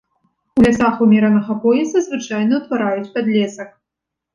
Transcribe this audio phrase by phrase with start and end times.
[0.59, 3.69] У лясах умеранага пояса звычайна ўтвараюць падлесак.